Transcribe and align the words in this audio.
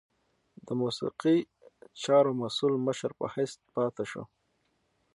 د 0.65 0.67
موسیقي 0.81 1.37
چارو 2.03 2.31
مسؤل 2.41 2.73
مشر 2.87 3.11
په 3.19 3.25
حیث 3.33 3.51
پاته 3.75 4.03
شو. 4.11 4.23